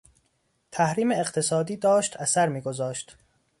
[0.71, 3.17] تحریم اقتصادی داشت اثر میگذاشت.